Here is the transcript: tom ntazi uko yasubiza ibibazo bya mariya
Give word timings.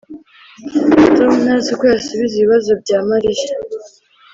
tom 1.17 1.31
ntazi 1.43 1.67
uko 1.73 1.83
yasubiza 1.93 2.33
ibibazo 2.37 2.71
bya 2.81 2.97
mariya 3.09 3.49